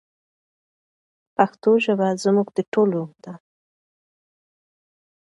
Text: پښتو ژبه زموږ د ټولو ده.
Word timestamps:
پښتو 1.35 1.71
ژبه 1.85 2.07
زموږ 2.23 2.47
د 2.57 2.57
ټولو 2.73 3.01
ده. 3.23 3.33